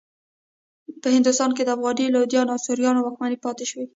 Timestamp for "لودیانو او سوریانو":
2.15-3.03